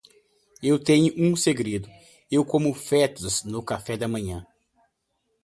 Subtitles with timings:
[0.63, 1.87] Eu tenho um segredo:
[2.31, 4.47] eu como fetos no café da manhã.